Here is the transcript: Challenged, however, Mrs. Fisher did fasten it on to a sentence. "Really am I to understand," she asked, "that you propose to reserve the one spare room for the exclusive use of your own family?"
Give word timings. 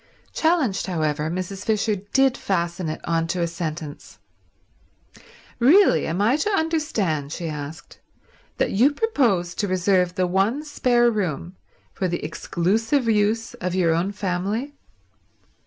Challenged, 0.33 0.87
however, 0.87 1.29
Mrs. 1.29 1.63
Fisher 1.63 1.95
did 1.95 2.35
fasten 2.35 2.89
it 2.89 3.01
on 3.03 3.27
to 3.27 3.39
a 3.43 3.45
sentence. 3.45 4.17
"Really 5.59 6.07
am 6.07 6.19
I 6.23 6.37
to 6.37 6.49
understand," 6.53 7.31
she 7.31 7.47
asked, 7.47 7.99
"that 8.57 8.71
you 8.71 8.93
propose 8.93 9.53
to 9.53 9.67
reserve 9.67 10.15
the 10.15 10.25
one 10.25 10.65
spare 10.65 11.11
room 11.11 11.55
for 11.93 12.07
the 12.07 12.25
exclusive 12.25 13.07
use 13.07 13.53
of 13.53 13.75
your 13.75 13.93
own 13.93 14.11
family?" 14.11 14.73